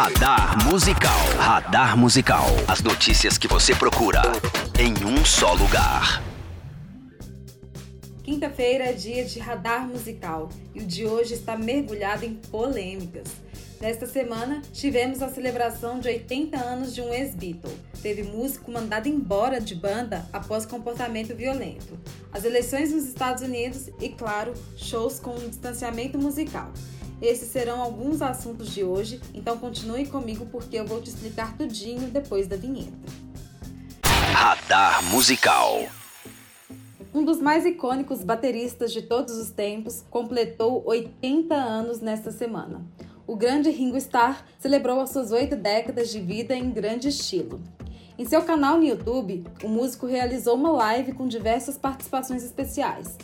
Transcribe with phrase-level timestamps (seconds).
[0.00, 1.18] Radar Musical.
[1.40, 2.46] Radar Musical.
[2.68, 4.22] As notícias que você procura
[4.78, 6.22] em um só lugar.
[8.22, 13.26] Quinta-feira é dia de radar musical e o de hoje está mergulhado em polêmicas.
[13.80, 17.76] Nesta semana, tivemos a celebração de 80 anos de um ex-Beatle.
[18.00, 21.98] Teve músico mandado embora de banda após comportamento violento.
[22.32, 26.72] As eleições nos Estados Unidos e, claro, shows com um distanciamento musical.
[27.20, 32.08] Esses serão alguns assuntos de hoje, então continue comigo porque eu vou te explicar tudinho
[32.08, 32.92] depois da vinheta.
[34.32, 35.88] Radar Musical.
[37.12, 42.86] Um dos mais icônicos bateristas de todos os tempos completou 80 anos nesta semana.
[43.26, 47.60] O grande Ringo Starr celebrou as suas oito décadas de vida em grande estilo.
[48.16, 53.16] Em seu canal no YouTube, o músico realizou uma live com diversas participações especiais.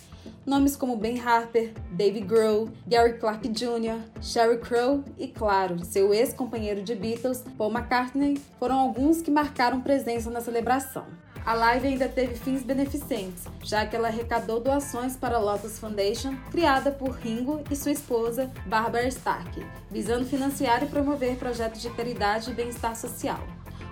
[0.47, 6.83] Nomes como Ben Harper, Dave Grohl, Gary Clark Jr., Sheryl Crow e, claro, seu ex-companheiro
[6.83, 11.07] de Beatles, Paul McCartney, foram alguns que marcaram presença na celebração.
[11.47, 16.35] A live ainda teve fins beneficentes, já que ela arrecadou doações para a Lotus Foundation,
[16.51, 22.51] criada por Ringo e sua esposa, Barbara Stark, visando financiar e promover projetos de caridade
[22.51, 23.41] e bem-estar social.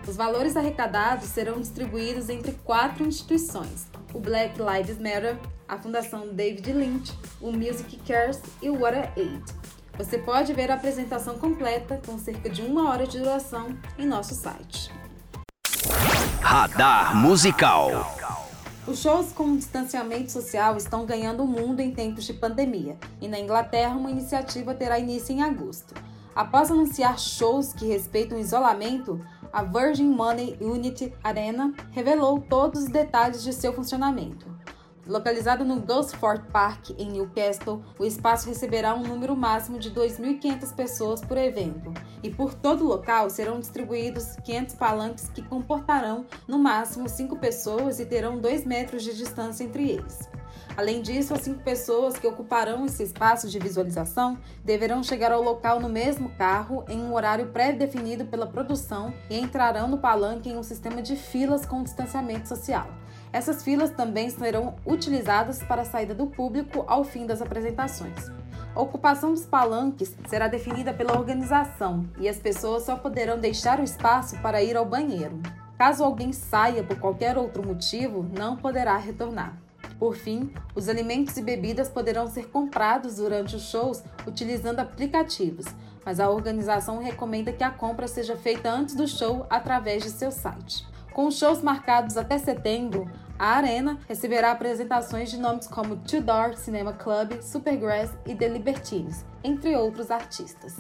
[0.07, 5.39] Os valores arrecadados serão distribuídos entre quatro instituições: o Black Lives Matter,
[5.73, 9.43] a Fundação David Lynch, o Music Cares e o Water Aid.
[9.97, 14.35] Você pode ver a apresentação completa, com cerca de uma hora de duração, em nosso
[14.35, 14.93] site.
[16.43, 17.91] Radar Musical.
[18.87, 23.41] Os shows com distanciamento social estão ganhando o mundo em tempos de pandemia, e na
[23.41, 25.95] Inglaterra uma iniciativa terá início em agosto.
[26.35, 32.89] Após anunciar shows que respeitam o isolamento, a Virgin Money Unity Arena revelou todos os
[32.91, 34.53] detalhes de seu funcionamento.
[35.05, 41.21] Localizado no Gosford Park, em Newcastle, o espaço receberá um número máximo de 2.500 pessoas
[41.21, 47.09] por evento, e por todo o local serão distribuídos 500 palanques que comportarão no máximo
[47.09, 50.21] 5 pessoas e terão 2 metros de distância entre eles.
[50.77, 55.79] Além disso, as cinco pessoas que ocuparão esse espaço de visualização deverão chegar ao local
[55.81, 60.63] no mesmo carro em um horário pré-definido pela produção e entrarão no palanque em um
[60.63, 62.89] sistema de filas com distanciamento social.
[63.33, 68.31] Essas filas também serão utilizadas para a saída do público ao fim das apresentações.
[68.75, 73.85] A ocupação dos palanques será definida pela organização e as pessoas só poderão deixar o
[73.85, 75.41] espaço para ir ao banheiro.
[75.79, 79.57] Caso alguém saia por qualquer outro motivo, não poderá retornar.
[79.99, 85.67] Por fim, os alimentos e bebidas poderão ser comprados durante os shows utilizando aplicativos,
[86.05, 90.31] mas a organização recomenda que a compra seja feita antes do show através de seu
[90.31, 90.92] site.
[91.13, 93.07] Com shows marcados até setembro,
[93.39, 99.77] a Arena receberá apresentações de nomes como Tudor Cinema Club, Supergrass e The Libertines, entre
[99.77, 100.75] outros artistas.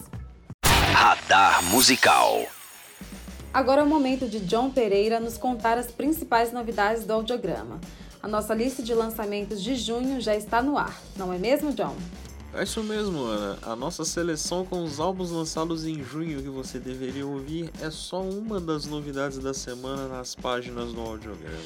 [0.94, 2.46] Radar Musical.
[3.52, 7.78] Agora é o momento de John Pereira nos contar as principais novidades do audiograma.
[8.22, 11.94] A nossa lista de lançamentos de junho já está no ar, não é mesmo, John?
[12.54, 13.58] É isso mesmo, Ana.
[13.62, 18.20] A nossa seleção com os álbuns lançados em junho que você deveria ouvir é só
[18.20, 21.56] uma das novidades da semana nas páginas do audiograma.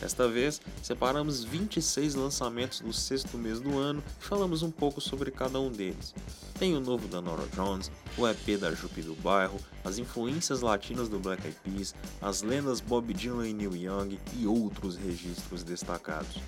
[0.00, 5.30] Desta vez, separamos 26 lançamentos do sexto mês do ano e falamos um pouco sobre
[5.30, 6.14] cada um deles.
[6.58, 11.10] Tem o novo da Nora Jones, o EP da Jupe do Bairro, as influências latinas
[11.10, 16.40] do Black Eyed Peas, as lendas Bob Dylan e Neil Young e outros registros destacados.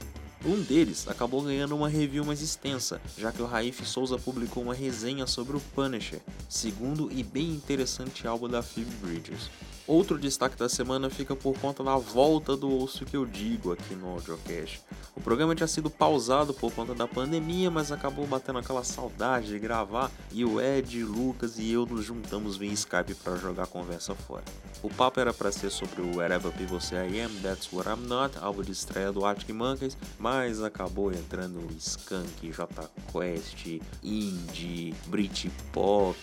[0.46, 4.74] Um deles acabou ganhando uma review mais extensa, já que o Raif Souza publicou uma
[4.74, 9.48] resenha sobre o Punisher, segundo e bem interessante álbum da Phoebe Bridgers.
[9.86, 13.94] Outro destaque da semana fica por conta da volta do Ouço Que Eu Digo aqui
[13.94, 14.80] no Audiocast.
[15.14, 19.58] O programa tinha sido pausado por conta da pandemia, mas acabou batendo aquela saudade de
[19.58, 24.14] gravar e o Ed, Lucas e eu nos juntamos via Skype para jogar a conversa
[24.14, 24.44] fora.
[24.82, 26.50] O papo era para ser sobre o Wherever
[26.80, 31.12] Say I Am, That's What I'm Not, álbum de estreia do Arctic Monkeys, mas acabou
[31.12, 36.16] entrando Skunk, J Quest, Indie, Britpop,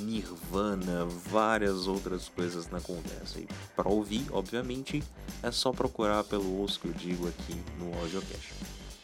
[0.00, 3.38] Nirvana, várias outras coisas na conversa.
[3.38, 5.02] E para ouvir, obviamente,
[5.42, 8.54] é só procurar pelo osso que eu digo aqui no AudioCast.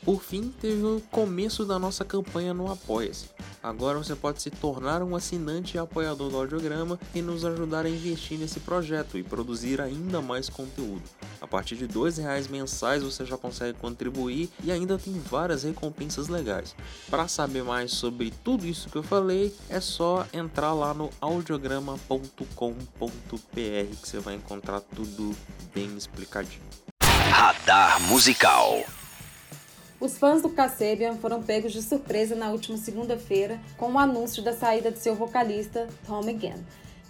[0.02, 3.26] Por fim, teve o começo da nossa campanha no Apoia-se.
[3.62, 7.90] Agora você pode se tornar um assinante e apoiador do Audiograma e nos ajudar a
[7.90, 11.02] investir nesse projeto e produzir ainda mais conteúdo.
[11.40, 16.28] A partir de R$ reais mensais você já consegue contribuir e ainda tem várias recompensas
[16.28, 16.74] legais.
[17.08, 22.36] Para saber mais sobre tudo isso que eu falei, é só entrar lá no audiograma.com.br
[23.54, 25.34] que você vai encontrar tudo
[25.74, 26.62] bem explicadinho.
[27.30, 28.84] Radar Musical.
[30.00, 34.54] Os fãs do Kasabian foram pegos de surpresa na última segunda-feira com o anúncio da
[34.54, 36.64] saída de seu vocalista, Tom McGann.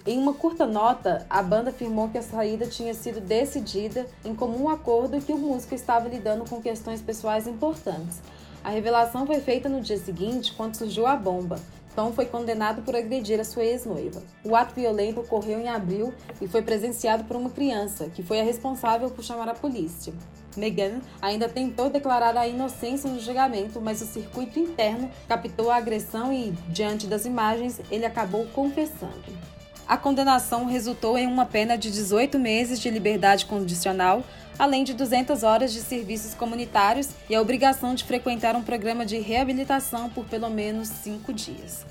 [0.06, 4.70] Em uma curta nota, a banda afirmou que a saída tinha sido decidida em comum
[4.70, 8.18] acordo e que o músico estava lidando com questões pessoais importantes.
[8.64, 11.60] A revelação foi feita no dia seguinte, quando surgiu a bomba.
[11.94, 14.22] Tom foi condenado por agredir a sua ex-noiva.
[14.42, 18.44] O ato violento ocorreu em abril e foi presenciado por uma criança, que foi a
[18.44, 20.14] responsável por chamar a polícia.
[20.56, 26.32] Megan ainda tentou declarar a inocência no julgamento, mas o circuito interno captou a agressão
[26.32, 29.59] e, diante das imagens, ele acabou confessando.
[29.90, 34.22] A condenação resultou em uma pena de 18 meses de liberdade condicional,
[34.56, 39.18] além de 200 horas de serviços comunitários e a obrigação de frequentar um programa de
[39.18, 41.84] reabilitação por pelo menos cinco dias.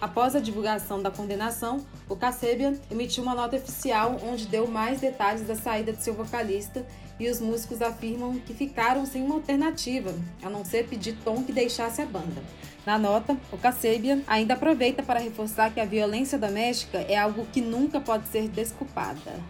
[0.00, 5.46] Após a divulgação da condenação, o Kasabian emitiu uma nota oficial onde deu mais detalhes
[5.46, 6.86] da saída de seu vocalista
[7.18, 10.12] e os músicos afirmam que ficaram sem uma alternativa,
[10.42, 12.42] a não ser pedir Tom que deixasse a banda.
[12.84, 17.62] Na nota, o Kasabian ainda aproveita para reforçar que a violência doméstica é algo que
[17.62, 19.40] nunca pode ser desculpada.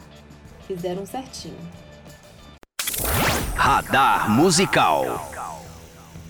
[0.68, 1.58] Fizeram certinho.
[3.56, 5.35] Radar Musical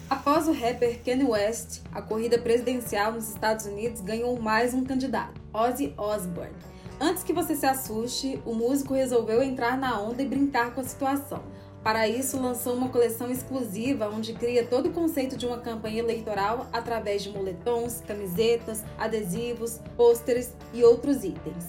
[0.09, 5.41] Após o rapper Kanye West, a corrida presidencial nos Estados Unidos ganhou mais um candidato,
[5.53, 6.55] Ozzy Osbourne.
[7.01, 10.85] Antes que você se assuste, o músico resolveu entrar na onda e brincar com a
[10.85, 11.43] situação.
[11.83, 16.69] Para isso, lançou uma coleção exclusiva onde cria todo o conceito de uma campanha eleitoral
[16.73, 21.65] através de moletons, camisetas, adesivos, pôsteres e outros itens.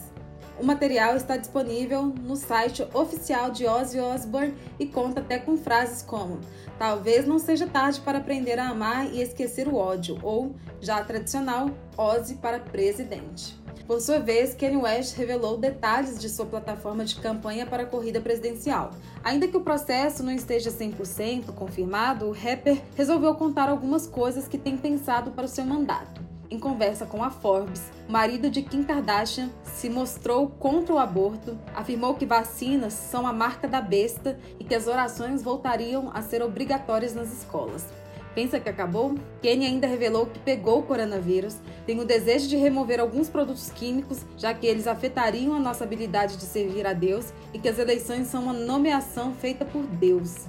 [0.59, 6.01] O material está disponível no site oficial de Ozzy Osbourne e conta até com frases
[6.01, 6.39] como:
[6.79, 11.69] Talvez não seja tarde para aprender a amar e esquecer o ódio, ou, já tradicional,
[11.95, 13.55] Ozzy para presidente.
[13.85, 18.19] Por sua vez, Kanye West revelou detalhes de sua plataforma de campanha para a corrida
[18.19, 18.91] presidencial.
[19.23, 24.57] Ainda que o processo não esteja 100% confirmado, o rapper resolveu contar algumas coisas que
[24.57, 26.26] tem pensado para o seu mandato.
[26.49, 32.15] Em conversa com a Forbes, marido de Kim Kardashian se mostrou contra o aborto, afirmou
[32.15, 37.13] que vacinas são a marca da besta e que as orações voltariam a ser obrigatórias
[37.13, 37.85] nas escolas.
[38.33, 39.15] Pensa que acabou?
[39.41, 44.23] Kenny ainda revelou que pegou o coronavírus, tem o desejo de remover alguns produtos químicos,
[44.37, 48.27] já que eles afetariam a nossa habilidade de servir a Deus e que as eleições
[48.27, 50.45] são uma nomeação feita por Deus.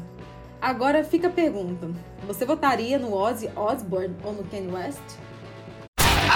[0.60, 1.88] Agora fica a pergunta:
[2.26, 5.00] você votaria no Ozzy Osbourne ou no Kanye West?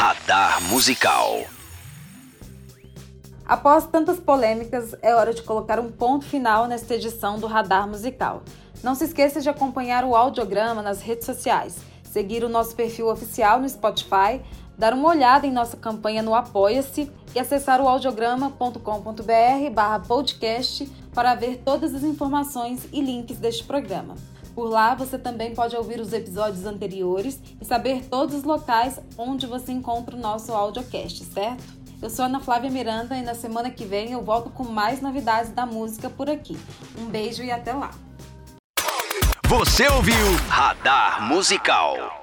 [0.05, 1.45] Radar Musical
[3.47, 8.43] Após tantas polêmicas, é hora de colocar um ponto final nesta edição do Radar Musical.
[8.83, 13.61] Não se esqueça de acompanhar o audiograma nas redes sociais, seguir o nosso perfil oficial
[13.61, 14.43] no Spotify,
[14.77, 20.85] dar uma olhada em nossa campanha no Apoia-se e acessar o audiograma.com.br barra podcast
[21.15, 24.17] para ver todas as informações e links deste programa.
[24.55, 29.47] Por lá você também pode ouvir os episódios anteriores e saber todos os locais onde
[29.47, 31.65] você encontra o nosso audiocast, certo?
[32.03, 35.53] Eu sou Ana Flávia Miranda e na semana que vem eu volto com mais novidades
[35.53, 36.59] da música por aqui.
[36.99, 37.91] Um beijo e até lá!
[39.47, 40.17] Você ouviu
[40.49, 42.22] Radar Musical.